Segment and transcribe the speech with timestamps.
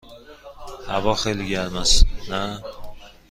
[0.89, 2.61] هوا خیلی گرم است، نه؟